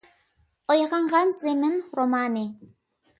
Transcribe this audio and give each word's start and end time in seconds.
«ئويغانغان 0.73 1.33
زېمىن» 1.39 1.75
رومانى 1.99 2.43